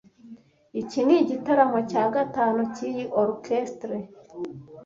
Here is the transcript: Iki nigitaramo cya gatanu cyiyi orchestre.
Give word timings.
Iki 0.81 0.99
nigitaramo 1.05 1.79
cya 1.89 2.03
gatanu 2.15 2.59
cyiyi 2.73 3.03
orchestre. 3.23 3.95